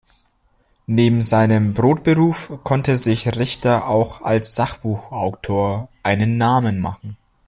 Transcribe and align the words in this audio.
Neben 0.87 1.21
seinem 1.21 1.75
Brotberuf 1.75 2.51
konnte 2.63 2.95
sich 2.97 3.37
Richter 3.37 3.87
auch 3.87 4.23
als 4.23 4.55
Sachbuchautor 4.55 5.89
einen 6.01 6.37
Namen 6.37 6.79
machen. 6.79 7.17